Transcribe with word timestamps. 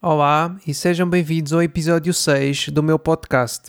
Olá 0.00 0.56
e 0.64 0.72
sejam 0.72 1.10
bem-vindos 1.10 1.52
ao 1.52 1.60
episódio 1.60 2.14
6 2.14 2.68
do 2.68 2.84
meu 2.84 3.00
podcast. 3.00 3.68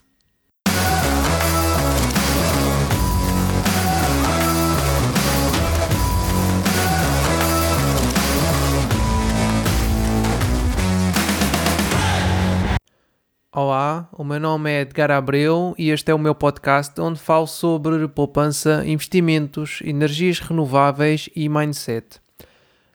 Olá, 13.51 14.07
o 14.13 14.23
meu 14.23 14.39
nome 14.39 14.69
é 14.69 14.81
Edgar 14.81 15.09
Abreu 15.09 15.73
e 15.79 15.89
este 15.89 16.11
é 16.11 16.13
o 16.13 16.19
meu 16.19 16.35
podcast 16.35 17.01
onde 17.01 17.19
falo 17.19 17.47
sobre 17.47 18.07
poupança, 18.07 18.83
investimentos, 18.85 19.79
energias 19.83 20.39
renováveis 20.39 21.27
e 21.35 21.49
mindset. 21.49 22.21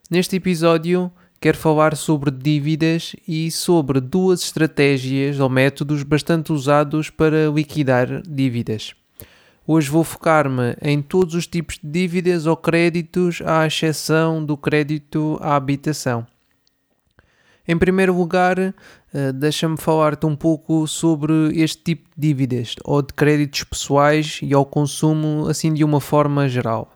Neste 0.09 0.37
episódio 0.37 1.11
quero 1.45 1.59
falar 1.59 1.95
sobre 1.95 2.31
dívidas 2.31 3.15
e 3.29 3.51
sobre 3.51 4.01
duas 4.01 4.43
estratégias 4.43 5.39
ou 5.39 5.51
métodos 5.51 6.03
bastante 6.03 6.55
usados 6.55 7.11
para 7.11 7.51
liquidar 7.51 8.23
dívidas. 8.23 8.95
Hoje 9.67 9.91
vou 9.91 10.03
focar-me 10.03 10.75
em 10.81 11.03
todos 11.03 11.35
os 11.35 11.47
tipos 11.47 11.77
de 11.77 11.87
dívidas 11.87 12.47
ou 12.47 12.57
créditos, 12.57 13.43
à 13.45 13.67
exceção 13.67 14.43
do 14.43 14.57
crédito 14.57 15.39
à 15.43 15.55
habitação. 15.55 16.27
Em 17.69 17.77
primeiro 17.77 18.17
lugar, 18.17 18.59
eh, 18.59 18.73
deixa-me 19.35 19.77
falar-te 19.77 20.25
um 20.25 20.35
pouco 20.35 20.87
sobre 20.87 21.53
este 21.61 21.83
tipo 21.85 22.09
de 22.17 22.29
dívidas 22.29 22.75
ou 22.87 23.03
de 23.03 23.13
créditos 23.13 23.65
pessoais 23.65 24.41
e 24.43 24.55
ao 24.55 24.65
consumo, 24.65 25.47
assim 25.47 25.75
de 25.75 25.85
uma 25.85 26.01
forma 26.01 26.49
geral. 26.49 26.91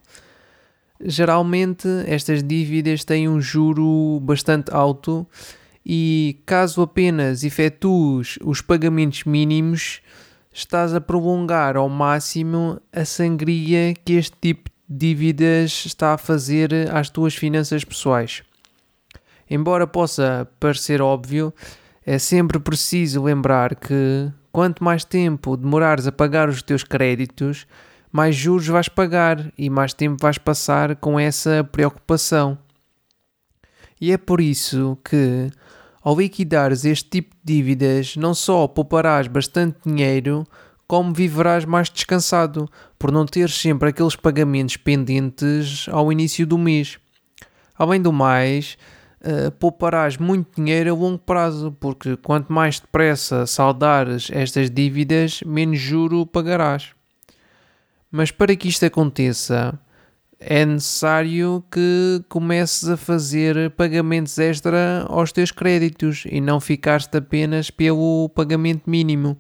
Geralmente 1.00 1.88
estas 2.06 2.42
dívidas 2.42 3.04
têm 3.04 3.28
um 3.28 3.40
juro 3.40 4.20
bastante 4.20 4.74
alto 4.74 5.26
e 5.86 6.40
caso 6.44 6.82
apenas 6.82 7.44
efetues 7.44 8.38
os 8.42 8.60
pagamentos 8.60 9.24
mínimos, 9.24 10.00
estás 10.52 10.92
a 10.92 11.00
prolongar 11.00 11.76
ao 11.76 11.88
máximo 11.88 12.80
a 12.92 13.04
sangria 13.04 13.94
que 14.04 14.14
este 14.14 14.36
tipo 14.40 14.70
de 14.70 14.78
dívidas 14.88 15.84
está 15.84 16.14
a 16.14 16.18
fazer 16.18 16.72
às 16.92 17.10
tuas 17.10 17.34
finanças 17.34 17.84
pessoais. 17.84 18.42
Embora 19.48 19.86
possa 19.86 20.48
parecer 20.58 21.02
óbvio, 21.02 21.52
é 22.04 22.18
sempre 22.18 22.58
preciso 22.58 23.22
lembrar 23.22 23.76
que 23.76 24.30
quanto 24.50 24.82
mais 24.82 25.04
tempo 25.04 25.56
demorares 25.56 26.06
a 26.06 26.12
pagar 26.12 26.48
os 26.48 26.62
teus 26.62 26.82
créditos, 26.82 27.66
mais 28.12 28.34
juros 28.34 28.66
vais 28.66 28.88
pagar 28.88 29.52
e 29.56 29.68
mais 29.68 29.92
tempo 29.92 30.16
vais 30.20 30.38
passar 30.38 30.96
com 30.96 31.18
essa 31.18 31.62
preocupação. 31.64 32.58
E 34.00 34.12
é 34.12 34.16
por 34.16 34.40
isso 34.40 34.96
que, 35.04 35.50
ao 36.02 36.16
liquidares 36.16 36.84
este 36.84 37.10
tipo 37.10 37.34
de 37.44 37.54
dívidas, 37.54 38.16
não 38.16 38.34
só 38.34 38.66
pouparás 38.68 39.26
bastante 39.26 39.78
dinheiro, 39.84 40.46
como 40.86 41.12
viverás 41.12 41.64
mais 41.64 41.90
descansado, 41.90 42.68
por 42.98 43.12
não 43.12 43.26
ter 43.26 43.50
sempre 43.50 43.90
aqueles 43.90 44.16
pagamentos 44.16 44.76
pendentes 44.76 45.86
ao 45.90 46.10
início 46.10 46.46
do 46.46 46.56
mês. 46.56 46.98
Além 47.76 48.00
do 48.00 48.12
mais, 48.12 48.78
uh, 49.20 49.50
pouparás 49.52 50.16
muito 50.16 50.56
dinheiro 50.56 50.90
a 50.90 50.96
longo 50.96 51.18
prazo, 51.18 51.76
porque 51.78 52.16
quanto 52.16 52.52
mais 52.52 52.80
depressa 52.80 53.46
saldares 53.46 54.30
estas 54.32 54.70
dívidas, 54.70 55.42
menos 55.44 55.78
juro 55.78 56.24
pagarás. 56.24 56.97
Mas 58.10 58.30
para 58.30 58.56
que 58.56 58.68
isto 58.68 58.84
aconteça, 58.86 59.78
é 60.40 60.64
necessário 60.64 61.64
que 61.70 62.22
comeces 62.28 62.88
a 62.88 62.96
fazer 62.96 63.70
pagamentos 63.72 64.38
extra 64.38 65.04
aos 65.08 65.32
teus 65.32 65.50
créditos 65.50 66.24
e 66.30 66.40
não 66.40 66.60
ficares 66.60 67.08
apenas 67.12 67.70
pelo 67.70 68.28
pagamento 68.30 68.88
mínimo. 68.88 69.36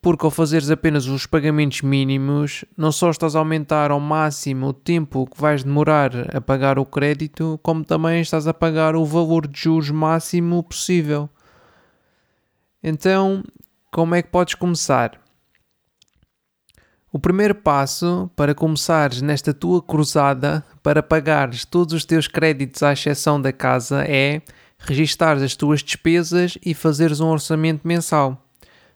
Porque 0.00 0.24
ao 0.24 0.30
fazeres 0.30 0.70
apenas 0.70 1.06
os 1.06 1.26
pagamentos 1.26 1.82
mínimos, 1.82 2.64
não 2.74 2.90
só 2.90 3.10
estás 3.10 3.36
a 3.36 3.40
aumentar 3.40 3.90
ao 3.90 4.00
máximo 4.00 4.68
o 4.68 4.72
tempo 4.72 5.26
que 5.26 5.38
vais 5.38 5.62
demorar 5.62 6.34
a 6.34 6.40
pagar 6.40 6.78
o 6.78 6.86
crédito, 6.86 7.60
como 7.62 7.84
também 7.84 8.22
estás 8.22 8.46
a 8.46 8.54
pagar 8.54 8.96
o 8.96 9.04
valor 9.04 9.46
de 9.46 9.60
juros 9.60 9.90
máximo 9.90 10.62
possível. 10.62 11.28
Então, 12.82 13.44
como 13.92 14.14
é 14.14 14.22
que 14.22 14.30
podes 14.30 14.54
começar? 14.54 15.19
O 17.12 17.18
primeiro 17.18 17.56
passo 17.56 18.30
para 18.36 18.54
começares 18.54 19.20
nesta 19.20 19.52
tua 19.52 19.82
cruzada 19.82 20.64
para 20.80 21.02
pagares 21.02 21.64
todos 21.64 21.92
os 21.92 22.04
teus 22.04 22.28
créditos 22.28 22.84
à 22.84 22.92
exceção 22.92 23.42
da 23.42 23.52
casa 23.52 24.04
é 24.04 24.40
registar 24.78 25.36
as 25.38 25.56
tuas 25.56 25.82
despesas 25.82 26.56
e 26.64 26.72
fazeres 26.72 27.18
um 27.18 27.26
orçamento 27.26 27.80
mensal. 27.84 28.46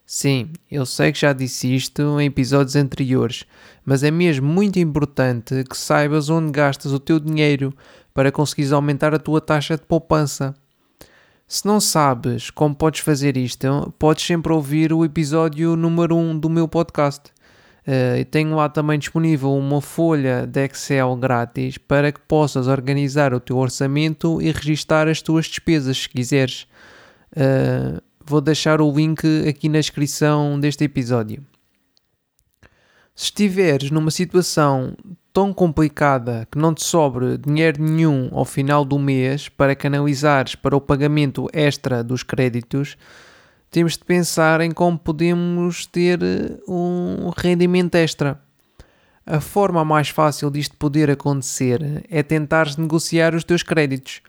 Sim, 0.07 0.51
eu 0.71 0.87
sei 0.87 1.11
que 1.11 1.21
já 1.21 1.33
disse 1.33 1.75
isto 1.75 2.21
em 2.21 2.27
episódios 2.27 2.77
anteriores, 2.77 3.45
mas 3.85 4.05
é 4.05 4.13
mesmo 4.13 4.47
muito 4.47 4.79
importante 4.79 5.65
que 5.65 5.77
saibas 5.77 6.31
onde 6.31 6.53
gastas 6.53 6.93
o 6.93 7.01
teu 7.01 7.19
dinheiro 7.19 7.75
para 8.13 8.31
conseguires 8.31 8.71
aumentar 8.71 9.13
a 9.13 9.19
tua 9.19 9.41
taxa 9.41 9.77
de 9.77 9.83
poupança. 9.83 10.55
Se 11.49 11.67
não 11.67 11.81
sabes 11.81 12.49
como 12.49 12.77
podes 12.77 13.01
fazer 13.01 13.37
isto, 13.37 13.93
podes 13.99 14.25
sempre 14.25 14.53
ouvir 14.53 14.93
o 14.93 15.05
episódio 15.05 15.75
número 15.75 16.17
1 16.17 16.39
do 16.39 16.49
meu 16.49 16.69
podcast. 16.69 17.35
Uh, 17.87 18.25
tenho 18.31 18.57
lá 18.57 18.67
também 18.69 18.99
disponível 18.99 19.55
uma 19.55 19.81
folha 19.81 20.47
de 20.47 20.65
Excel 20.65 21.15
grátis 21.17 21.77
para 21.77 22.11
que 22.11 22.21
possas 22.21 22.67
organizar 22.67 23.35
o 23.35 23.41
teu 23.41 23.59
orçamento 23.59 24.41
e 24.41 24.51
registar 24.51 25.07
as 25.07 25.21
tuas 25.21 25.47
despesas 25.47 25.99
se 25.99 26.09
quiseres. 26.09 26.67
Uh, 27.37 28.01
vou 28.25 28.41
deixar 28.41 28.81
o 28.81 28.91
link 28.91 29.27
aqui 29.47 29.69
na 29.69 29.81
descrição 29.81 30.59
deste 30.59 30.85
episódio. 30.85 31.45
Se 33.15 33.27
estiveres 33.27 33.91
numa 33.91 34.11
situação 34.11 34.97
tão 35.31 35.53
complicada 35.53 36.49
que 36.51 36.57
não 36.57 36.73
te 36.73 36.83
sobre 36.83 37.37
dinheiro 37.37 37.83
nenhum 37.83 38.31
ao 38.33 38.45
final 38.45 38.85
do 38.85 38.99
mês 38.99 39.49
para 39.49 39.77
canalizares 39.77 40.55
para 40.55 40.77
o 40.77 40.81
pagamento 40.81 41.49
extra 41.53 42.03
dos 42.03 42.23
créditos, 42.23 42.97
temos 43.75 43.95
de 43.95 44.05
pensar 44.05 44.61
em 44.61 44.71
como 44.71 44.97
podemos 44.97 45.85
ter 45.85 46.23
eh, 46.23 46.61
um 46.69 47.33
rendimento 47.37 47.97
extra. 47.97 48.41
A 49.27 49.41
forma 49.41 49.85
mais 49.85 50.11
fácil 50.11 50.49
disto 50.49 50.77
poder 50.77 51.11
acontecer 51.11 52.05
é 52.09 52.23
tentares 52.23 52.77
negociar 52.77 53.35
os 53.35 53.43
teus 53.43 53.65
créditos. 53.65 54.23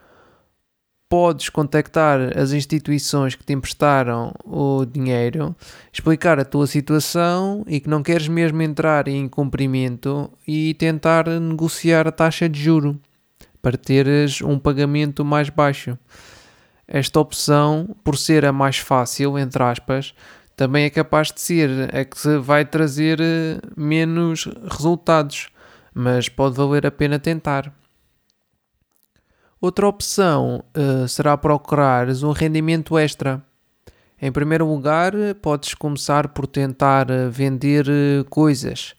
Podes 1.08 1.48
contactar 1.48 2.36
as 2.36 2.50
instituições 2.50 3.36
que 3.36 3.44
te 3.44 3.52
emprestaram 3.52 4.34
o 4.44 4.84
dinheiro, 4.84 5.54
explicar 5.92 6.40
a 6.40 6.44
tua 6.44 6.66
situação 6.66 7.64
e 7.68 7.78
que 7.78 7.88
não 7.88 8.02
queres 8.02 8.26
mesmo 8.26 8.60
entrar 8.62 9.06
em 9.06 9.28
cumprimento 9.28 10.28
e 10.44 10.74
tentar 10.74 11.28
negociar 11.28 12.08
a 12.08 12.10
taxa 12.10 12.48
de 12.48 12.60
juro 12.60 12.98
para 13.62 13.76
teres 13.78 14.42
um 14.42 14.58
pagamento 14.58 15.24
mais 15.24 15.48
baixo. 15.48 15.96
Esta 16.88 17.18
opção, 17.18 17.96
por 18.04 18.16
ser 18.16 18.44
a 18.44 18.52
mais 18.52 18.78
fácil, 18.78 19.38
entre 19.38 19.62
aspas, 19.62 20.14
também 20.56 20.84
é 20.84 20.90
capaz 20.90 21.32
de 21.32 21.40
ser 21.40 21.94
a 21.94 22.04
que 22.04 22.38
vai 22.38 22.64
trazer 22.64 23.20
eh, 23.20 23.60
menos 23.76 24.48
resultados, 24.70 25.48
mas 25.92 26.28
pode 26.28 26.56
valer 26.56 26.86
a 26.86 26.90
pena 26.90 27.18
tentar. 27.18 27.72
Outra 29.60 29.88
opção 29.88 30.62
uh, 30.76 31.08
será 31.08 31.36
procurar 31.36 32.08
um 32.08 32.30
rendimento 32.30 32.96
extra. 32.98 33.42
Em 34.20 34.30
primeiro 34.30 34.66
lugar, 34.66 35.12
podes 35.42 35.74
começar 35.74 36.28
por 36.28 36.46
tentar 36.46 37.10
eh, 37.10 37.28
vender 37.28 37.86
coisas. 38.30 38.94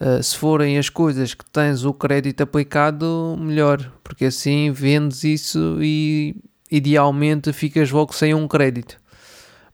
Uh, 0.00 0.22
se 0.22 0.36
forem 0.36 0.78
as 0.78 0.88
coisas 0.88 1.34
que 1.34 1.44
tens 1.44 1.84
o 1.84 1.94
crédito 1.94 2.42
aplicado, 2.42 3.36
melhor, 3.38 3.92
porque 4.02 4.26
assim 4.26 4.70
vendes 4.72 5.24
isso 5.24 5.78
e 5.80 6.36
idealmente 6.70 7.52
ficas 7.52 7.90
logo 7.90 8.14
sem 8.14 8.34
um 8.34 8.46
crédito. 8.48 9.00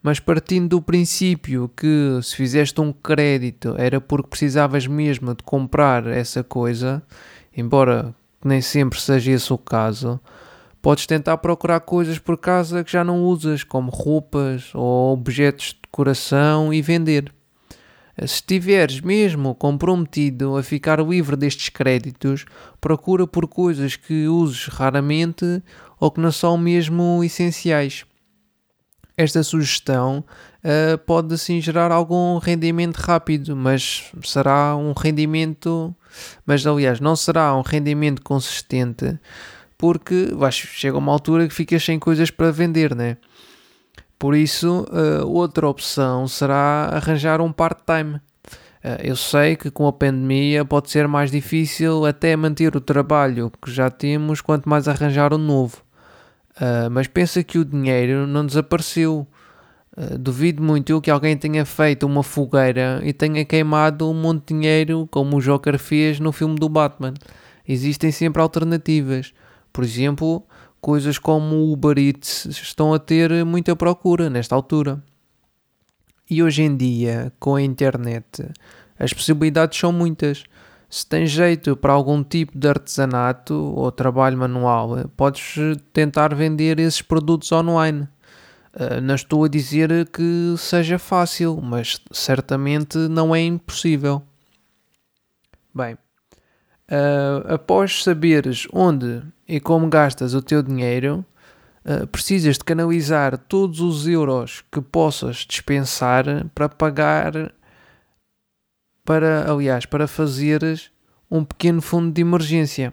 Mas 0.02 0.20
partindo 0.20 0.68
do 0.68 0.82
princípio 0.82 1.70
que 1.74 2.18
se 2.22 2.36
fizeste 2.36 2.80
um 2.80 2.92
crédito 2.92 3.74
era 3.78 4.00
porque 4.00 4.28
precisavas 4.28 4.86
mesmo 4.86 5.34
de 5.34 5.42
comprar 5.42 6.06
essa 6.06 6.44
coisa, 6.44 7.02
embora 7.56 8.14
nem 8.44 8.60
sempre 8.60 9.00
seja 9.00 9.32
esse 9.32 9.50
o 9.50 9.56
caso, 9.56 10.20
podes 10.82 11.06
tentar 11.06 11.38
procurar 11.38 11.80
coisas 11.80 12.18
por 12.18 12.36
casa 12.36 12.84
que 12.84 12.92
já 12.92 13.02
não 13.02 13.24
usas, 13.24 13.64
como 13.64 13.90
roupas 13.90 14.70
ou 14.74 15.14
objetos 15.14 15.68
de 15.68 15.78
decoração 15.82 16.74
e 16.74 16.82
vender. 16.82 17.32
Se 18.18 18.36
estiveres 18.36 19.00
mesmo 19.00 19.54
comprometido 19.54 20.56
a 20.56 20.62
ficar 20.62 21.00
livre 21.00 21.36
destes 21.36 21.68
créditos, 21.68 22.44
procura 22.80 23.26
por 23.26 23.48
coisas 23.48 23.96
que 23.96 24.28
uses 24.28 24.66
raramente 24.68 25.62
ou 25.98 26.10
que 26.10 26.20
não 26.20 26.30
são 26.30 26.56
mesmo 26.56 27.22
essenciais. 27.24 28.04
Esta 29.16 29.42
sugestão 29.42 30.24
uh, 30.64 30.98
pode 30.98 31.34
assim 31.34 31.60
gerar 31.60 31.92
algum 31.92 32.38
rendimento 32.38 32.96
rápido, 32.96 33.56
mas 33.56 34.10
será 34.24 34.76
um 34.76 34.92
rendimento, 34.92 35.94
mas 36.44 36.66
aliás, 36.66 37.00
não 37.00 37.14
será 37.14 37.56
um 37.56 37.62
rendimento 37.62 38.22
consistente, 38.22 39.18
porque 39.78 40.30
vais, 40.32 40.54
chega 40.54 40.98
uma 40.98 41.12
altura 41.12 41.46
que 41.46 41.54
ficas 41.54 41.84
sem 41.84 41.98
coisas 41.98 42.30
para 42.30 42.50
vender, 42.50 42.94
né? 42.94 43.16
Por 44.24 44.34
isso, 44.34 44.86
uh, 44.88 45.28
outra 45.28 45.68
opção 45.68 46.26
será 46.26 46.88
arranjar 46.94 47.42
um 47.42 47.52
part-time. 47.52 48.14
Uh, 48.14 48.96
eu 49.02 49.16
sei 49.16 49.54
que 49.54 49.70
com 49.70 49.86
a 49.86 49.92
pandemia 49.92 50.64
pode 50.64 50.90
ser 50.90 51.06
mais 51.06 51.30
difícil 51.30 52.06
até 52.06 52.34
manter 52.34 52.74
o 52.74 52.80
trabalho 52.80 53.52
que 53.62 53.70
já 53.70 53.90
temos, 53.90 54.40
quanto 54.40 54.66
mais 54.66 54.88
arranjar 54.88 55.34
um 55.34 55.36
novo. 55.36 55.76
Uh, 56.56 56.88
mas 56.90 57.06
pensa 57.06 57.44
que 57.44 57.58
o 57.58 57.66
dinheiro 57.66 58.26
não 58.26 58.46
desapareceu. 58.46 59.26
Uh, 59.94 60.16
duvido 60.16 60.62
muito 60.62 61.02
que 61.02 61.10
alguém 61.10 61.36
tenha 61.36 61.66
feito 61.66 62.06
uma 62.06 62.22
fogueira 62.22 63.02
e 63.04 63.12
tenha 63.12 63.44
queimado 63.44 64.10
um 64.10 64.14
monte 64.14 64.54
de 64.54 64.54
dinheiro 64.54 65.06
como 65.10 65.36
o 65.36 65.40
Joker 65.42 65.78
fez 65.78 66.18
no 66.18 66.32
filme 66.32 66.54
do 66.54 66.70
Batman. 66.70 67.12
Existem 67.68 68.10
sempre 68.10 68.40
alternativas. 68.40 69.34
Por 69.70 69.84
exemplo, 69.84 70.42
coisas 70.84 71.16
como 71.16 71.56
o 71.56 71.72
Uber 71.72 71.96
Eats 71.96 72.44
estão 72.44 72.92
a 72.92 72.98
ter 72.98 73.42
muita 73.42 73.74
procura 73.74 74.28
nesta 74.28 74.54
altura. 74.54 75.02
E 76.28 76.42
hoje 76.42 76.62
em 76.62 76.76
dia, 76.76 77.32
com 77.40 77.54
a 77.54 77.62
internet, 77.62 78.46
as 78.98 79.10
possibilidades 79.10 79.78
são 79.78 79.90
muitas. 79.90 80.44
Se 80.90 81.06
tens 81.06 81.30
jeito 81.30 81.74
para 81.74 81.94
algum 81.94 82.22
tipo 82.22 82.58
de 82.58 82.68
artesanato 82.68 83.54
ou 83.54 83.90
trabalho 83.90 84.36
manual, 84.36 85.08
podes 85.16 85.54
tentar 85.90 86.34
vender 86.34 86.78
esses 86.78 87.00
produtos 87.00 87.50
online. 87.50 88.06
Uh, 88.74 89.00
não 89.02 89.14
estou 89.14 89.44
a 89.44 89.48
dizer 89.48 90.06
que 90.10 90.54
seja 90.58 90.98
fácil, 90.98 91.62
mas 91.62 91.98
certamente 92.12 92.98
não 92.98 93.34
é 93.34 93.40
impossível. 93.40 94.22
Bem, 95.74 95.96
uh, 96.90 97.52
após 97.52 98.02
saberes 98.02 98.66
onde 98.72 99.22
e 99.46 99.60
como 99.60 99.88
gastas 99.88 100.34
o 100.34 100.42
teu 100.42 100.62
dinheiro, 100.62 101.24
uh, 101.84 102.06
precisas 102.06 102.56
de 102.56 102.64
canalizar 102.64 103.36
todos 103.36 103.80
os 103.80 104.06
euros 104.06 104.64
que 104.70 104.80
possas 104.80 105.38
dispensar 105.48 106.24
para 106.54 106.68
pagar 106.68 107.52
para, 109.04 109.50
aliás, 109.50 109.84
para 109.84 110.06
fazeres 110.06 110.90
um 111.30 111.44
pequeno 111.44 111.82
fundo 111.82 112.10
de 112.12 112.22
emergência. 112.22 112.92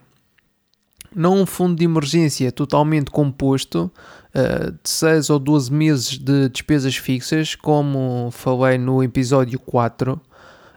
Não 1.13 1.41
um 1.41 1.45
fundo 1.45 1.75
de 1.75 1.85
emergência 1.85 2.51
totalmente 2.51 3.11
composto 3.11 3.91
uh, 4.33 4.71
de 4.71 4.89
6 4.89 5.29
ou 5.29 5.39
12 5.39 5.71
meses 5.71 6.17
de 6.17 6.49
despesas 6.49 6.95
fixas, 6.95 7.55
como 7.55 8.29
falei 8.31 8.77
no 8.77 9.03
episódio 9.03 9.59
4, 9.59 10.21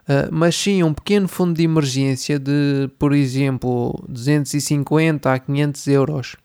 eh, 0.09 0.29
mas 0.31 0.55
sim 0.55 0.83
um 0.83 0.93
pequeno 0.93 1.29
fundo 1.29 1.55
de 1.55 1.65
emergência 1.65 2.39
de, 2.39 2.91
por 2.99 3.13
exemplo, 3.13 4.03
250 4.09 5.33
a 5.33 5.39
500 5.39 5.87
euros. 5.89 6.37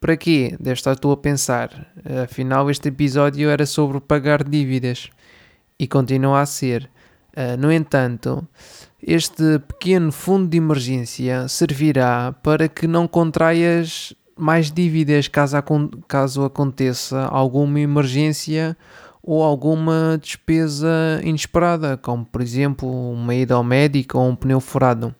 Para 0.00 0.16
quê? 0.16 0.54
Deve 0.60 0.74
estar 0.74 0.96
tu 0.96 1.10
a 1.10 1.16
pensar. 1.16 1.92
Afinal, 2.22 2.70
este 2.70 2.88
episódio 2.88 3.48
era 3.48 3.64
sobre 3.64 4.00
pagar 4.00 4.44
dívidas 4.44 5.08
e 5.78 5.86
continua 5.86 6.40
a 6.40 6.46
ser. 6.46 6.90
Uh, 7.36 7.56
no 7.58 7.72
entanto, 7.72 8.46
este 9.02 9.58
pequeno 9.58 10.12
fundo 10.12 10.48
de 10.48 10.56
emergência 10.56 11.48
servirá 11.48 12.32
para 12.42 12.68
que 12.68 12.86
não 12.86 13.08
contraias 13.08 14.14
mais 14.36 14.70
dívidas 14.70 15.28
caso 15.28 16.44
aconteça 16.44 17.24
alguma 17.26 17.80
emergência 17.80 18.76
ou 19.26 19.42
alguma 19.42 20.18
despesa 20.20 21.18
inesperada, 21.24 21.96
como 21.96 22.26
por 22.26 22.42
exemplo 22.42 22.86
uma 23.10 23.34
ida 23.34 23.54
ao 23.54 23.64
médico 23.64 24.18
ou 24.18 24.28
um 24.28 24.36
pneu 24.36 24.60
furado. 24.60 25.14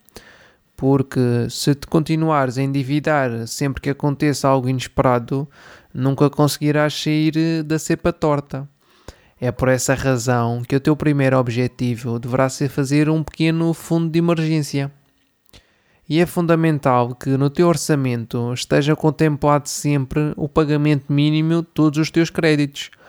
Porque 0.77 1.49
se 1.49 1.75
te 1.75 1.87
continuares 1.87 2.59
a 2.59 2.63
endividar 2.63 3.47
sempre 3.47 3.81
que 3.81 3.89
aconteça 3.89 4.47
algo 4.47 4.69
inesperado, 4.69 5.49
nunca 5.93 6.29
conseguirás 6.29 6.93
sair 6.93 7.63
da 7.65 7.79
cepa 7.79 8.13
torta. 8.13 8.69
É 9.41 9.51
por 9.51 9.69
essa 9.69 9.95
razão 9.95 10.63
que 10.63 10.77
o 10.77 10.81
teu 10.81 10.95
primeiro 10.95 11.39
objetivo 11.39 12.19
deverá 12.19 12.49
ser 12.51 12.69
fazer 12.69 13.09
um 13.09 13.23
pequeno 13.23 13.73
fundo 13.73 14.11
de 14.11 14.19
emergência. 14.19 14.93
E 16.07 16.21
é 16.21 16.27
fundamental 16.27 17.15
que 17.15 17.31
no 17.31 17.49
teu 17.49 17.69
orçamento 17.69 18.53
esteja 18.53 18.95
contemplado 18.95 19.69
sempre 19.69 20.35
o 20.37 20.47
pagamento 20.47 21.11
mínimo 21.11 21.63
de 21.63 21.69
todos 21.69 21.99
os 21.99 22.11
teus 22.11 22.29
créditos, 22.29 22.91
eh, 22.91 23.04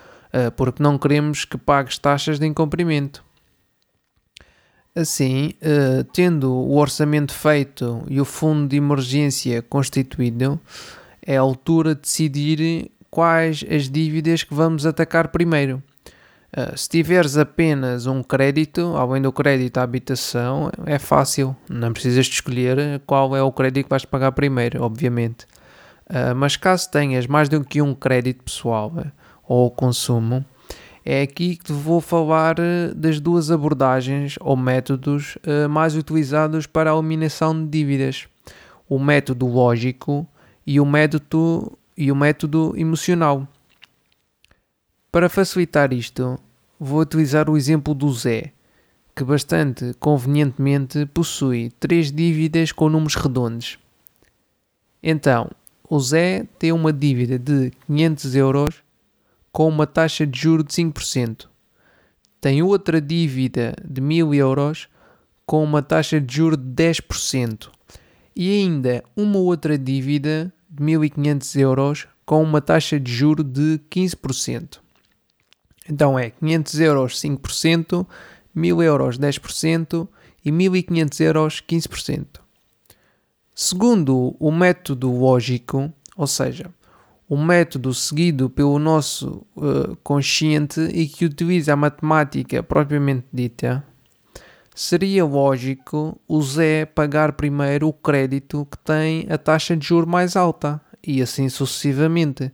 porque 0.55 0.81
não 0.81 0.97
queremos 0.97 1.45
que 1.45 1.57
pagues 1.57 1.97
taxas 1.97 2.39
de 2.39 2.45
incumprimento. 2.45 3.23
Assim, 4.95 5.53
eh, 5.61 6.05
tendo 6.13 6.53
o 6.53 6.77
orçamento 6.77 7.33
feito 7.33 8.03
e 8.07 8.21
o 8.21 8.25
fundo 8.25 8.69
de 8.69 8.77
emergência 8.77 9.61
constituído, 9.61 10.59
é 11.21 11.37
a 11.37 11.41
altura 11.41 11.93
de 11.93 12.01
decidir 12.01 12.91
quais 13.09 13.65
as 13.69 13.89
dívidas 13.89 14.43
que 14.43 14.53
vamos 14.53 14.85
atacar 14.85 15.29
primeiro 15.29 15.83
Uh, 16.55 16.77
se 16.77 16.87
tiveres 16.87 17.35
apenas 17.35 18.07
um 18.07 18.23
crédito, 18.23 18.95
além 18.95 19.21
do 19.21 19.29
crédito 19.29 19.77
à 19.77 19.83
habitação, 19.83 20.71
é 20.85 20.97
fácil, 20.97 21.53
não 21.69 21.91
precisas 21.91 22.27
de 22.27 22.35
escolher 22.35 23.01
qual 23.05 23.35
é 23.35 23.43
o 23.43 23.51
crédito 23.51 23.83
que 23.83 23.89
vais 23.89 24.05
pagar 24.05 24.31
primeiro, 24.31 24.81
obviamente. 24.81 25.45
Mas 26.37 26.55
caso 26.55 26.89
tenhas 26.89 27.27
mais 27.27 27.49
do 27.49 27.61
que 27.65 27.81
um 27.81 27.93
crédito 27.93 28.43
pessoal 28.43 28.93
ou 29.47 29.69
consumo, 29.71 30.43
é 31.03 31.21
aqui 31.21 31.55
que 31.55 31.71
vou 31.71 32.01
falar 32.01 32.55
das 32.95 33.19
duas 33.19 33.51
abordagens 33.51 34.37
ou 34.41 34.57
métodos 34.57 35.37
mais 35.69 35.95
utilizados 35.95 36.65
para 36.65 36.91
a 36.91 36.97
eliminação 36.97 37.53
de 37.53 37.69
dívidas: 37.69 38.27
o 38.89 38.97
método 38.97 39.45
lógico 39.45 40.27
e 40.65 40.79
o 40.79 40.85
método, 40.85 41.77
e 41.95 42.11
o 42.11 42.15
método 42.15 42.73
emocional. 42.75 43.47
Para 45.11 45.29
facilitar 45.29 45.93
isto, 45.93 46.39
vou 46.79 47.01
utilizar 47.01 47.49
o 47.49 47.55
exemplo 47.55 47.93
do 47.93 48.11
Zé, 48.11 48.51
que 49.15 49.23
bastante 49.23 49.93
convenientemente 49.99 51.05
possui 51.05 51.71
três 51.79 52.11
dívidas 52.11 52.71
com 52.71 52.89
números 52.89 53.15
redondos. 53.15 53.77
Então, 55.03 55.51
o 55.87 55.99
Zé 55.99 56.47
tem 56.57 56.71
uma 56.71 56.91
dívida 56.91 57.37
de 57.37 57.71
500 57.85 58.35
euros 58.35 58.84
com 59.55 59.69
uma 59.69 59.87
taxa 59.87 60.27
de 60.27 60.37
juro 60.37 60.65
de 60.65 60.73
5%. 60.73 61.47
Tem 62.41 62.61
outra 62.61 62.99
dívida 62.99 63.73
de 63.85 64.01
1000 64.01 64.33
euros 64.33 64.89
com 65.45 65.63
uma 65.63 65.81
taxa 65.81 66.19
de 66.19 66.35
juro 66.35 66.57
de 66.57 66.83
10%. 66.83 67.69
E 68.35 68.51
ainda 68.51 69.01
uma 69.15 69.37
outra 69.37 69.77
dívida 69.77 70.53
de 70.69 70.83
1500 70.83 71.55
euros 71.55 72.05
com 72.25 72.43
uma 72.43 72.59
taxa 72.59 72.99
de 72.99 73.09
juro 73.09 73.45
de 73.45 73.79
15%. 73.89 74.79
Então 75.89 76.19
é 76.19 76.31
500 76.31 76.79
euros 76.81 77.21
5%, 77.21 78.05
1000 78.53 78.83
euros 78.83 79.17
10% 79.17 80.05
e 80.43 80.51
1500 80.51 81.19
euros 81.21 81.63
15%. 81.65 82.41
Segundo 83.53 84.35
o 84.37 84.51
método 84.51 85.09
lógico, 85.17 85.93
ou 86.17 86.27
seja, 86.27 86.69
o 87.27 87.37
método 87.37 87.93
seguido 87.93 88.49
pelo 88.49 88.77
nosso 88.77 89.45
uh, 89.55 89.95
consciente 90.03 90.81
e 90.93 91.07
que 91.07 91.25
utiliza 91.25 91.73
a 91.73 91.75
matemática 91.75 92.61
propriamente 92.61 93.25
dita, 93.33 93.83
seria 94.75 95.25
lógico 95.25 96.19
o 96.27 96.41
Zé 96.41 96.85
pagar 96.85 97.33
primeiro 97.33 97.87
o 97.87 97.93
crédito 97.93 98.67
que 98.69 98.77
tem 98.77 99.25
a 99.29 99.37
taxa 99.37 99.75
de 99.75 99.85
juros 99.85 100.09
mais 100.09 100.35
alta 100.35 100.79
e 101.05 101.21
assim 101.21 101.49
sucessivamente, 101.49 102.51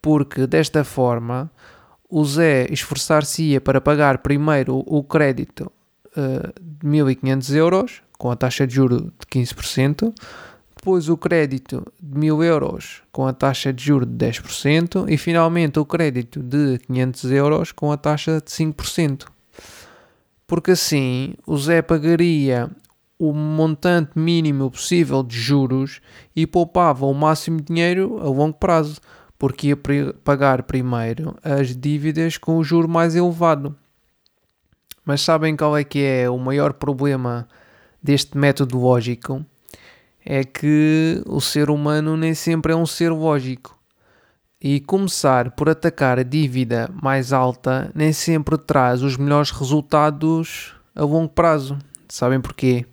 porque 0.00 0.46
desta 0.46 0.84
forma 0.84 1.50
o 2.08 2.24
Zé 2.24 2.66
esforçar-se-ia 2.70 3.60
para 3.60 3.80
pagar 3.80 4.18
primeiro 4.18 4.84
o 4.86 5.02
crédito 5.02 5.72
uh, 6.16 6.52
de 6.60 6.86
1500 6.86 7.54
euros, 7.54 8.02
com 8.18 8.30
a 8.30 8.36
taxa 8.36 8.66
de 8.66 8.74
juro 8.74 9.12
de 9.18 9.26
15%, 9.26 10.14
depois 10.82 11.08
o 11.08 11.16
crédito 11.16 11.86
de 12.02 12.18
1000 12.18 12.42
euros 12.42 13.02
com 13.12 13.24
a 13.24 13.32
taxa 13.32 13.72
de 13.72 13.84
juro 13.84 14.04
de 14.04 14.26
10% 14.26 15.08
e 15.08 15.16
finalmente 15.16 15.78
o 15.78 15.84
crédito 15.84 16.42
de 16.42 16.80
500 16.80 17.30
euros 17.30 17.70
com 17.70 17.92
a 17.92 17.96
taxa 17.96 18.42
de 18.44 18.50
5%. 18.50 19.28
Porque 20.44 20.72
assim 20.72 21.34
o 21.46 21.56
Zé 21.56 21.82
pagaria 21.82 22.68
o 23.16 23.32
montante 23.32 24.18
mínimo 24.18 24.72
possível 24.72 25.22
de 25.22 25.38
juros 25.38 26.00
e 26.34 26.48
poupava 26.48 27.06
o 27.06 27.14
máximo 27.14 27.58
de 27.58 27.66
dinheiro 27.66 28.18
a 28.20 28.24
longo 28.24 28.54
prazo 28.54 29.00
porque 29.38 29.68
ia 29.68 29.78
pagar 30.24 30.64
primeiro 30.64 31.36
as 31.44 31.76
dívidas 31.76 32.36
com 32.36 32.58
o 32.58 32.64
juro 32.64 32.88
mais 32.88 33.14
elevado. 33.14 33.76
Mas 35.04 35.20
sabem 35.20 35.54
qual 35.54 35.76
é 35.76 35.84
que 35.84 36.00
é 36.00 36.28
o 36.28 36.38
maior 36.38 36.72
problema 36.72 37.46
deste 38.02 38.36
método 38.36 38.80
lógico? 38.80 39.46
É 40.24 40.44
que 40.44 41.22
o 41.26 41.40
ser 41.40 41.70
humano 41.70 42.16
nem 42.16 42.34
sempre 42.34 42.72
é 42.72 42.76
um 42.76 42.86
ser 42.86 43.10
lógico. 43.10 43.78
E 44.60 44.80
começar 44.80 45.50
por 45.52 45.68
atacar 45.68 46.18
a 46.18 46.22
dívida 46.22 46.88
mais 47.02 47.32
alta 47.32 47.90
nem 47.94 48.12
sempre 48.12 48.56
traz 48.56 49.02
os 49.02 49.16
melhores 49.16 49.50
resultados 49.50 50.74
a 50.94 51.02
longo 51.02 51.28
prazo. 51.28 51.76
Sabem 52.08 52.40
porquê? 52.40 52.86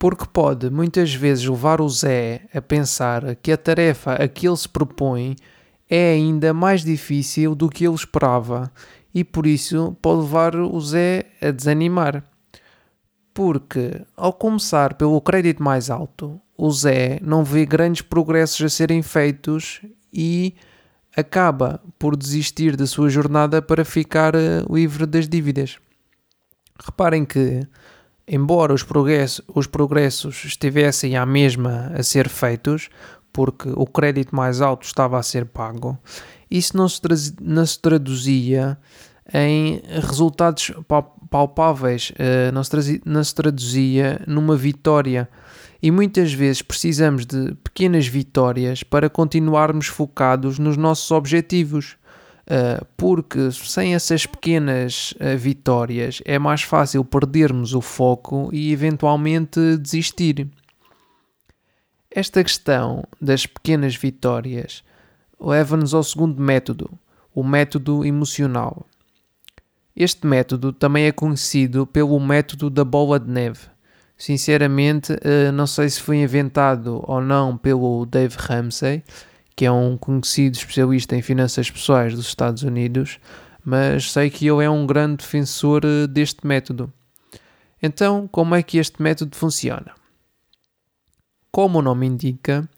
porque 0.00 0.24
pode 0.32 0.70
muitas 0.70 1.14
vezes 1.14 1.44
levar 1.44 1.78
o 1.78 1.88
Zé 1.88 2.46
a 2.54 2.62
pensar 2.62 3.36
que 3.36 3.52
a 3.52 3.56
tarefa 3.56 4.14
a 4.14 4.26
que 4.26 4.48
ele 4.48 4.56
se 4.56 4.66
propõe 4.66 5.36
é 5.90 6.12
ainda 6.12 6.54
mais 6.54 6.82
difícil 6.82 7.54
do 7.54 7.68
que 7.68 7.84
ele 7.84 7.94
esperava 7.94 8.72
e 9.14 9.22
por 9.22 9.46
isso 9.46 9.94
pode 10.00 10.22
levar 10.22 10.56
o 10.56 10.80
Zé 10.80 11.26
a 11.42 11.50
desanimar. 11.50 12.24
Porque, 13.32 14.04
ao 14.16 14.32
começar 14.32 14.94
pelo 14.94 15.20
crédito 15.20 15.62
mais 15.62 15.88
alto, 15.88 16.40
o 16.56 16.70
Zé 16.70 17.18
não 17.22 17.44
vê 17.44 17.64
grandes 17.64 18.02
progressos 18.02 18.60
a 18.60 18.68
serem 18.68 19.02
feitos 19.02 19.80
e 20.12 20.54
acaba 21.16 21.80
por 21.98 22.16
desistir 22.16 22.76
da 22.76 22.86
sua 22.86 23.08
jornada 23.08 23.62
para 23.62 23.84
ficar 23.84 24.34
eh, 24.34 24.62
livre 24.70 25.06
das 25.06 25.28
dívidas. 25.28 25.78
Reparem 26.84 27.24
que, 27.24 27.66
embora 28.26 28.74
os 28.74 28.82
progressos, 28.82 29.44
os 29.54 29.66
progressos 29.66 30.44
estivessem 30.44 31.16
à 31.16 31.24
mesma 31.24 31.92
a 31.94 32.02
ser 32.02 32.28
feitos, 32.28 32.88
porque 33.32 33.70
o 33.76 33.86
crédito 33.86 34.34
mais 34.34 34.60
alto 34.60 34.84
estava 34.84 35.18
a 35.18 35.22
ser 35.22 35.46
pago, 35.46 35.98
isso 36.50 36.76
não 36.76 36.88
se, 36.88 37.00
não 37.40 37.64
se 37.64 37.78
traduzia 37.78 38.76
em 39.32 39.80
resultados 40.02 40.72
palpáveis, 41.30 42.10
uh, 42.10 42.52
não, 42.52 42.64
se 42.64 43.00
não 43.04 43.22
se 43.22 43.34
traduzia 43.34 44.20
numa 44.26 44.56
vitória. 44.56 45.28
E 45.82 45.90
muitas 45.90 46.32
vezes 46.32 46.60
precisamos 46.60 47.24
de 47.24 47.54
pequenas 47.64 48.06
vitórias 48.06 48.82
para 48.82 49.08
continuarmos 49.08 49.86
focados 49.86 50.58
nos 50.58 50.76
nossos 50.76 51.10
objetivos. 51.10 51.96
Uh, 52.42 52.84
porque 52.96 53.52
sem 53.52 53.94
essas 53.94 54.26
pequenas 54.26 55.12
uh, 55.12 55.38
vitórias 55.38 56.20
é 56.24 56.36
mais 56.36 56.62
fácil 56.62 57.04
perdermos 57.04 57.74
o 57.74 57.80
foco 57.80 58.50
e 58.52 58.72
eventualmente 58.72 59.76
desistir. 59.76 60.48
Esta 62.10 62.42
questão 62.42 63.04
das 63.20 63.46
pequenas 63.46 63.94
vitórias 63.94 64.82
leva-nos 65.40 65.94
ao 65.94 66.02
segundo 66.02 66.42
método, 66.42 66.90
o 67.32 67.44
método 67.44 68.04
emocional. 68.04 68.84
Este 69.94 70.26
método 70.26 70.72
também 70.72 71.04
é 71.04 71.12
conhecido 71.12 71.86
pelo 71.86 72.18
método 72.20 72.70
da 72.70 72.84
bola 72.84 73.18
de 73.18 73.30
neve. 73.30 73.60
Sinceramente, 74.16 75.16
eh, 75.22 75.50
não 75.50 75.66
sei 75.66 75.88
se 75.88 76.00
foi 76.00 76.18
inventado 76.18 77.02
ou 77.06 77.20
não 77.20 77.56
pelo 77.56 78.04
Dave 78.06 78.36
Ramsey, 78.38 79.02
que 79.56 79.64
é 79.64 79.72
um 79.72 79.96
conhecido 79.96 80.56
especialista 80.56 81.16
em 81.16 81.22
finanças 81.22 81.70
pessoais 81.70 82.14
dos 82.14 82.26
Estados 82.26 82.62
Unidos, 82.62 83.18
mas 83.64 84.12
sei 84.12 84.30
que 84.30 84.46
ele 84.46 84.64
é 84.64 84.70
um 84.70 84.86
grande 84.86 85.16
defensor 85.18 85.82
eh, 85.84 86.06
deste 86.06 86.46
método. 86.46 86.92
Então, 87.82 88.28
como 88.28 88.54
é 88.54 88.62
que 88.62 88.78
este 88.78 89.02
método 89.02 89.36
funciona? 89.36 89.92
Como 91.50 91.78
o 91.78 91.82
nome 91.82 92.06
indica, 92.06 92.68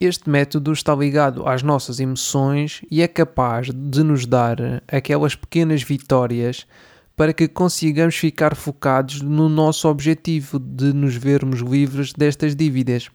este 0.00 0.30
método 0.30 0.72
está 0.72 0.94
ligado 0.94 1.46
às 1.46 1.62
nossas 1.62 2.00
emoções 2.00 2.80
e 2.90 3.02
é 3.02 3.08
capaz 3.08 3.68
de 3.70 4.02
nos 4.02 4.24
dar 4.24 4.82
aquelas 4.88 5.34
pequenas 5.34 5.82
vitórias 5.82 6.66
para 7.14 7.34
que 7.34 7.46
consigamos 7.46 8.16
ficar 8.16 8.56
focados 8.56 9.20
no 9.20 9.46
nosso 9.46 9.86
objetivo 9.86 10.58
de 10.58 10.94
nos 10.94 11.14
vermos 11.16 11.60
livres 11.60 12.14
destas 12.14 12.56
dívidas. 12.56 13.10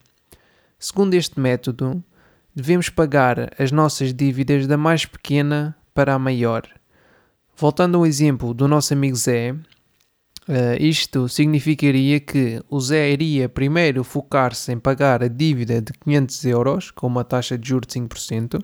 Segundo 0.78 1.16
este 1.16 1.40
método, 1.40 2.04
devemos 2.54 2.88
pagar 2.90 3.52
as 3.58 3.72
nossas 3.72 4.14
dívidas 4.14 4.68
da 4.68 4.78
mais 4.78 5.08
pequena 5.08 5.76
para 5.92 6.14
a 6.14 6.20
maior. 6.20 6.70
Voltando 7.58 7.98
ao 7.98 8.06
exemplo 8.06 8.54
do 8.54 8.68
nosso 8.68 8.94
amigo 8.94 9.16
Zé, 9.16 9.56
Uh, 10.48 10.78
isto 10.80 11.28
significaria 11.28 12.20
que 12.20 12.62
o 12.70 12.80
Zé 12.80 13.10
iria 13.10 13.50
primeiro 13.50 14.04
focar-se 14.04 14.72
em 14.72 14.78
pagar 14.78 15.24
a 15.24 15.28
dívida 15.28 15.82
de 15.82 15.92
500 15.94 16.46
euros 16.46 16.92
com 16.92 17.08
uma 17.08 17.24
taxa 17.24 17.58
de 17.58 17.68
juros 17.68 17.88
de 17.88 18.00
5%, 18.00 18.64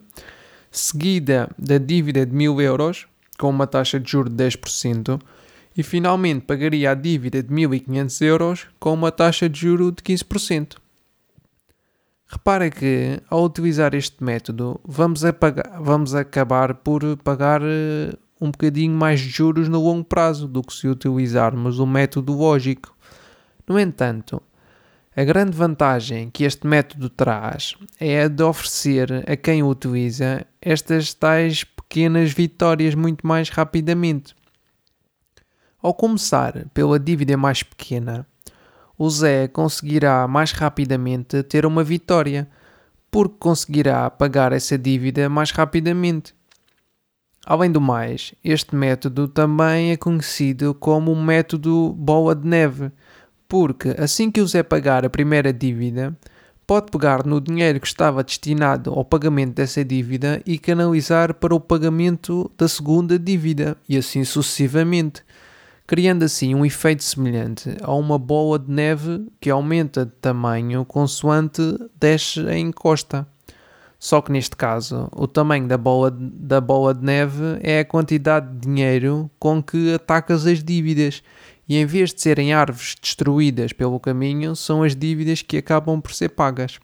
seguida 0.70 1.50
da 1.58 1.80
dívida 1.80 2.24
de 2.24 2.36
1000 2.36 2.62
euros 2.62 3.08
com 3.36 3.50
uma 3.50 3.66
taxa 3.66 4.00
de 4.00 4.12
juros 4.12 4.32
de 4.32 4.44
10% 4.44 5.20
e 5.76 5.82
finalmente 5.82 6.46
pagaria 6.46 6.92
a 6.92 6.94
dívida 6.94 7.42
de 7.42 7.52
1500 7.52 8.22
euros 8.22 8.68
com 8.80 8.94
uma 8.94 9.12
taxa 9.12 9.50
de 9.50 9.60
juros 9.60 9.94
de 9.96 10.04
15%. 10.04 10.76
Repara 12.28 12.70
que 12.70 13.20
ao 13.28 13.44
utilizar 13.44 13.96
este 13.96 14.24
método 14.24 14.80
vamos, 14.86 15.26
a 15.26 15.34
pagar, 15.34 15.82
vamos 15.82 16.14
acabar 16.14 16.76
por 16.76 17.18
pagar 17.18 17.62
uh, 17.64 18.18
um 18.42 18.50
bocadinho 18.50 18.98
mais 18.98 19.20
de 19.20 19.30
juros 19.30 19.70
no 19.70 19.80
longo 19.80 20.04
prazo 20.04 20.48
do 20.48 20.64
que 20.64 20.74
se 20.74 20.88
utilizarmos 20.88 21.78
o 21.78 21.86
método 21.86 22.34
lógico. 22.34 22.98
No 23.68 23.80
entanto, 23.80 24.42
a 25.16 25.24
grande 25.24 25.56
vantagem 25.56 26.30
que 26.32 26.44
este 26.44 26.66
método 26.66 27.08
traz 27.08 27.76
é 28.00 28.24
a 28.24 28.28
de 28.28 28.42
oferecer 28.42 29.30
a 29.30 29.36
quem 29.36 29.62
o 29.62 29.68
utiliza 29.68 30.46
estas 30.60 31.14
tais 31.14 31.64
pequenas 31.64 32.32
vitórias 32.32 32.96
muito 32.96 33.28
mais 33.28 33.50
rapidamente. 33.50 34.34
Ao 35.82 35.94
começar 35.94 36.66
pela 36.74 37.00
dívida 37.00 37.38
mais 37.38 37.62
pequena, 37.62 38.26
o 38.98 39.10
Zé 39.10 39.48
conseguirá 39.48 40.28
mais 40.28 40.52
rapidamente 40.52 41.44
ter 41.44 41.66
uma 41.66 41.84
vitória, 41.84 42.48
porque 43.10 43.36
conseguirá 43.40 44.10
pagar 44.10 44.54
essa 44.54 44.78
dívida 44.78 45.28
mais 45.28 45.52
rapidamente. 45.52 46.34
Além 47.46 47.72
do 47.72 47.82
mais, 47.82 48.34
este 48.44 48.76
método 48.76 49.28
também 49.28 49.92
é 49.92 49.98
conhecido 49.98 50.76
como 50.76 51.12
o 51.12 51.22
método 51.22 51.92
bola 51.94 52.36
de 52.36 52.48
neve, 52.48 52.92
porque 53.48 53.96
assim 53.98 54.30
que 54.30 54.42
o 54.42 54.48
Zé 54.48 54.62
pagar 54.62 55.04
a 55.04 55.10
primeira 55.10 55.52
dívida, 55.52 56.16
pode 56.68 56.92
pegar 56.92 57.26
no 57.26 57.42
dinheiro 57.42 57.80
que 57.80 57.88
estava 57.88 58.24
destinado 58.24 58.92
ao 58.92 59.04
pagamento 59.04 59.56
dessa 59.56 59.84
dívida 59.84 60.42
e 60.46 60.58
canalizar 60.58 61.34
para 61.34 61.54
o 61.54 61.60
pagamento 61.60 62.50
da 62.58 62.68
segunda 62.68 63.20
dívida, 63.20 63.76
e 63.90 63.98
assim 63.98 64.24
sucessivamente, 64.24 65.24
criando 65.86 66.24
assim 66.24 66.56
um 66.56 66.66
efeito 66.66 67.04
semelhante 67.04 67.76
a 67.82 67.94
uma 67.94 68.18
bola 68.18 68.58
de 68.58 68.72
neve 68.72 69.28
que 69.42 69.50
aumenta 69.50 70.06
de 70.06 70.14
tamanho 70.22 70.86
consoante 70.86 71.62
desce 72.00 72.40
a 72.48 72.58
encosta. 72.58 73.28
Só 74.02 74.20
que 74.20 74.32
neste 74.32 74.56
caso, 74.56 75.08
o 75.16 75.28
tamanho 75.28 75.68
da 75.68 75.78
bola, 75.78 76.10
da 76.12 76.60
bola 76.60 76.92
de 76.92 77.06
neve 77.06 77.60
é 77.62 77.82
a 77.82 77.86
quantidade 77.86 78.52
de 78.52 78.62
dinheiro 78.62 79.30
com 79.38 79.62
que 79.62 79.94
atacas 79.94 80.48
as 80.48 80.64
dívidas. 80.64 81.22
E 81.70 81.78
em 81.78 81.86
vez 81.86 82.12
de 82.12 82.20
serem 82.20 82.52
árvores 82.52 82.96
destruídas 83.00 83.72
pelo 83.74 84.00
caminho, 84.00 84.56
são 84.56 84.82
as 84.82 84.96
dívidas 84.96 85.44
que 85.44 85.56
acabam 85.56 86.02
por 86.02 86.16
ser 86.16 86.30
pagas. 86.30 86.80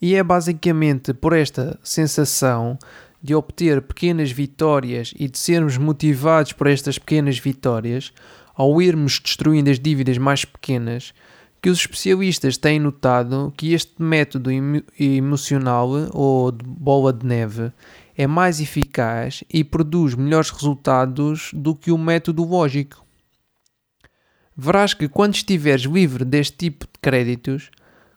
E 0.00 0.14
é 0.14 0.22
basicamente 0.22 1.12
por 1.12 1.34
esta 1.34 1.78
sensação 1.82 2.78
de 3.22 3.34
obter 3.34 3.82
pequenas 3.82 4.30
vitórias 4.32 5.12
e 5.18 5.28
de 5.28 5.38
sermos 5.38 5.76
motivados 5.76 6.54
por 6.54 6.66
estas 6.66 6.98
pequenas 6.98 7.38
vitórias, 7.38 8.10
ao 8.54 8.80
irmos 8.80 9.20
destruindo 9.22 9.68
as 9.68 9.78
dívidas 9.78 10.16
mais 10.16 10.46
pequenas, 10.46 11.12
que 11.60 11.70
os 11.70 11.78
especialistas 11.78 12.56
têm 12.56 12.78
notado 12.78 13.52
que 13.56 13.72
este 13.72 14.00
método 14.00 14.50
emocional 14.98 15.88
ou 16.12 16.52
de 16.52 16.64
bola 16.64 17.12
de 17.12 17.26
neve 17.26 17.72
é 18.16 18.26
mais 18.26 18.60
eficaz 18.60 19.44
e 19.52 19.62
produz 19.62 20.14
melhores 20.14 20.50
resultados 20.50 21.50
do 21.52 21.74
que 21.74 21.90
o 21.90 21.98
método 21.98 22.44
lógico. 22.44 23.04
Verás 24.56 24.92
que 24.92 25.08
quando 25.08 25.34
estiveres 25.34 25.82
livre 25.82 26.24
deste 26.24 26.56
tipo 26.56 26.84
de 26.86 26.98
créditos, 27.00 27.70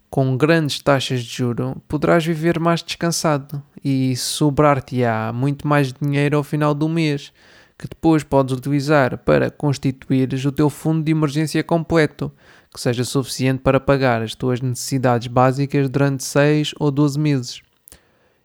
com 0.10 0.36
grandes 0.36 0.80
taxas 0.80 1.24
de 1.24 1.30
juro, 1.30 1.82
poderás 1.88 2.26
viver 2.26 2.60
mais 2.60 2.84
descansado 2.84 3.62
e 3.84 4.16
sobrar-te-á 4.16 5.32
muito 5.32 5.68
mais 5.68 5.94
dinheiro 5.94 6.36
ao 6.36 6.44
final 6.44 6.74
do 6.74 6.90
mês, 6.90 7.32
que 7.78 7.88
depois 7.88 8.24
podes 8.24 8.56
utilizar 8.56 9.18
para 9.20 9.50
constituires 9.50 10.44
o 10.44 10.52
teu 10.52 10.70
fundo 10.70 11.04
de 11.04 11.12
emergência 11.12 11.64
completo, 11.64 12.32
que 12.74 12.80
seja 12.80 13.04
suficiente 13.04 13.62
para 13.62 13.80
pagar 13.80 14.22
as 14.22 14.34
tuas 14.34 14.62
necessidades 14.62 15.28
básicas 15.28 15.90
durante 15.90 16.24
6 16.24 16.74
ou 16.80 16.90
12 16.90 17.20
meses. 17.20 17.62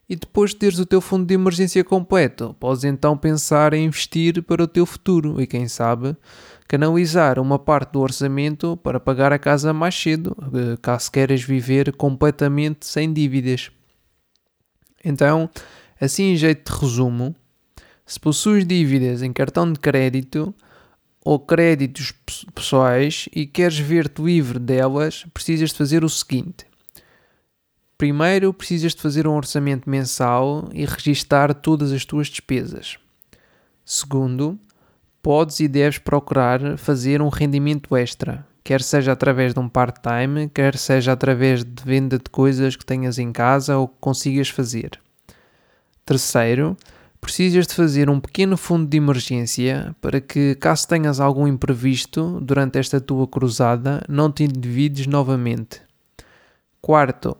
E 0.09 0.15
depois 0.15 0.51
de 0.51 0.57
teres 0.57 0.79
o 0.79 0.87
teu 0.87 1.01
fundo 1.01 1.27
de 1.27 1.35
emergência 1.35 1.83
completo, 1.83 2.55
podes 2.61 2.85
então 2.85 3.17
pensar 3.17 3.75
em 3.75 3.87
investir 3.87 4.41
para 4.43 4.63
o 4.63 4.69
teu 4.69 4.87
futuro 4.87 5.41
e, 5.41 5.47
quem 5.47 5.67
sabe, 5.67 6.17
canalizar 6.69 7.41
uma 7.41 7.59
parte 7.59 7.93
do 7.93 8.01
orçamento 8.01 8.77
para 8.77 9.01
pagar 9.01 9.33
a 9.33 9.39
casa 9.39 9.73
mais 9.73 9.95
cedo, 9.95 10.37
eh, 10.55 10.77
caso 10.81 11.11
queiras 11.11 11.43
viver 11.43 11.93
completamente 11.97 12.87
sem 12.87 13.13
dívidas. 13.13 13.71
Então, 15.05 15.51
assim 16.01 16.33
em 16.33 16.37
jeito 16.37 16.73
de 16.73 16.81
resumo, 16.81 17.35
se 18.05 18.19
possuis 18.21 18.65
dívidas 18.65 19.23
em 19.23 19.33
cartão 19.33 19.73
de 19.73 19.79
crédito, 19.81 20.55
ou 21.27 21.41
créditos 21.41 22.13
pessoais 22.55 23.29
e 23.35 23.49
queres 23.49 23.77
ver-te 23.77 24.23
livre 24.23 24.61
delas, 24.61 25.27
precisas 25.35 25.71
de 25.71 25.77
fazer 25.77 26.05
o 26.05 26.09
seguinte. 26.09 26.65
Primeiro, 27.99 28.55
precisas 28.55 28.95
de 28.95 29.03
fazer 29.03 29.27
um 29.27 29.35
orçamento 29.35 29.91
mensal 29.91 30.69
e 30.73 30.85
registar 30.85 31.53
todas 31.53 31.91
as 31.91 32.05
tuas 32.05 32.29
despesas. 32.29 32.97
Segundo, 33.85 34.57
podes 35.21 35.59
e 35.59 35.67
deves 35.67 35.99
procurar 35.99 36.79
fazer 36.79 37.21
um 37.21 37.29
rendimento 37.29 37.97
extra, 37.97 38.47
quer 38.63 38.81
seja 38.81 39.11
através 39.11 39.53
de 39.53 39.59
um 39.59 39.69
part-time, 39.69 40.49
quer 40.49 40.77
seja 40.77 41.11
através 41.11 41.65
de 41.65 41.83
venda 41.85 42.19
de 42.19 42.31
coisas 42.31 42.77
que 42.77 42.87
tenhas 42.87 43.19
em 43.19 43.33
casa 43.33 43.77
ou 43.77 43.89
que 43.89 43.97
consigas 44.01 44.49
fazer. 44.49 44.93
Terceiro, 46.05 46.77
precisas 47.21 47.67
de 47.67 47.75
fazer 47.75 48.11
um 48.11 48.21
pequeno 48.21 48.57
fundo 48.57 48.87
de 48.87 48.97
emergência 48.97 49.95
para 50.01 50.21
que, 50.21 50.55
caso 50.57 50.87
tenhas 50.89 51.21
algum 51.21 51.47
imprevisto 51.47 52.41
durante 52.41 52.79
esta 52.79 53.01
tua 53.01 53.27
cruzada, 53.27 54.03
não 54.09 54.31
te 54.31 54.45
endivides 54.45 55.07
novamente. 55.07 55.81
Quarto, 56.81 57.37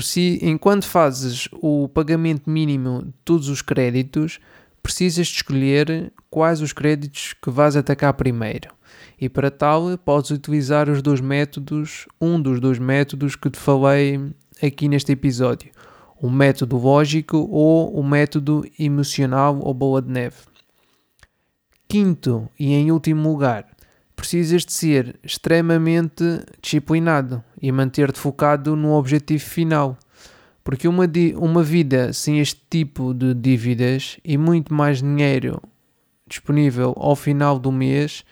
si, 0.00 0.38
enquanto 0.42 0.86
fazes 0.86 1.48
o 1.52 1.88
pagamento 1.88 2.48
mínimo 2.48 3.02
de 3.04 3.12
todos 3.24 3.48
os 3.48 3.62
créditos, 3.62 4.38
precisas 4.82 5.26
de 5.26 5.36
escolher 5.36 6.12
quais 6.30 6.60
os 6.60 6.72
créditos 6.72 7.34
que 7.42 7.50
vais 7.50 7.76
atacar 7.76 8.14
primeiro. 8.14 8.70
E 9.20 9.28
para 9.28 9.50
tal, 9.50 9.98
podes 9.98 10.30
utilizar 10.30 10.88
os 10.88 11.02
dois 11.02 11.20
métodos, 11.20 12.06
um 12.20 12.40
dos 12.40 12.60
dois 12.60 12.78
métodos 12.78 13.34
que 13.34 13.50
te 13.50 13.58
falei 13.58 14.32
aqui 14.62 14.88
neste 14.88 15.12
episódio 15.12 15.70
o 16.20 16.28
método 16.28 16.76
lógico 16.76 17.48
ou 17.50 17.94
o 17.94 18.02
método 18.02 18.64
emocional 18.78 19.58
ou 19.62 19.72
bola 19.72 20.02
de 20.02 20.10
neve. 20.10 20.36
Quinto 21.88 22.48
e 22.58 22.72
em 22.74 22.92
último 22.92 23.28
lugar, 23.30 23.66
precisas 24.14 24.64
de 24.64 24.72
ser 24.72 25.18
extremamente 25.24 26.24
disciplinado 26.60 27.42
e 27.60 27.72
manter-te 27.72 28.18
focado 28.18 28.76
no 28.76 28.92
objetivo 28.92 29.42
final. 29.42 29.96
Porque 30.62 30.86
uma, 30.86 31.04
uma 31.36 31.62
vida 31.62 32.12
sem 32.12 32.38
este 32.38 32.60
tipo 32.68 33.14
de 33.14 33.32
dívidas 33.32 34.18
e 34.22 34.36
muito 34.36 34.74
mais 34.74 34.98
dinheiro 34.98 35.60
disponível 36.28 36.94
ao 36.96 37.16
final 37.16 37.58
do 37.58 37.72
mês 37.72 38.24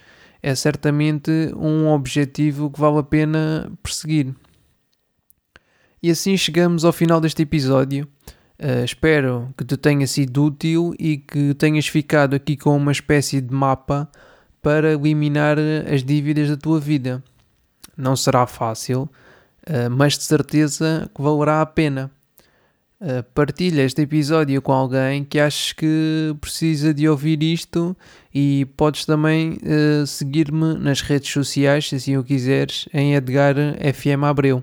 é 0.43 0.55
certamente 0.55 1.31
um 1.57 1.89
objetivo 1.89 2.71
que 2.71 2.79
vale 2.79 2.99
a 2.99 3.03
pena 3.03 3.73
perseguir. 3.83 4.35
E 6.03 6.11
assim 6.11 6.37
chegamos 6.37 6.85
ao 6.85 6.93
final 6.93 7.21
deste 7.21 7.43
episódio. 7.43 8.07
Uh, 8.61 8.85
espero 8.85 9.53
que 9.57 9.65
te 9.65 9.77
tenha 9.77 10.07
sido 10.07 10.45
útil 10.45 10.95
e 10.99 11.17
que 11.17 11.55
tenhas 11.55 11.87
ficado 11.89 12.35
aqui 12.35 12.57
com 12.57 12.77
uma 12.77 12.93
espécie 12.93 13.41
de 13.41 13.53
mapa 13.53 14.09
para 14.63 14.93
eliminar 14.93 15.57
as 15.93 16.05
dívidas 16.05 16.49
da 16.49 16.57
tua 16.57 16.79
vida. 16.79 17.23
Não 17.97 18.15
será 18.15 18.47
fácil, 18.47 19.03
uh, 19.69 19.91
mas 19.91 20.17
de 20.17 20.25
certeza 20.25 21.11
que 21.13 21.21
valerá 21.21 21.61
a 21.61 21.67
pena. 21.67 22.11
Uh, 23.01 23.23
partilha 23.35 23.83
este 23.83 24.03
episódio 24.03 24.63
com 24.63 24.73
alguém 24.73 25.25
que 25.25 25.41
aches 25.41 25.73
que 25.73 26.35
precisa 26.41 26.95
de 26.95 27.09
ouvir 27.09 27.43
isto 27.43 27.97
e 28.33 28.67
podes 28.77 29.05
também 29.05 29.59
seguir-me 30.07 30.75
nas 30.75 31.01
redes 31.01 31.33
sociais, 31.33 31.89
se 31.89 31.97
assim 31.97 32.17
o 32.17 32.23
quiseres, 32.23 32.89
em 32.93 33.15
Edgar 33.15 33.55
FM 33.95 34.25
Abreu. 34.25 34.63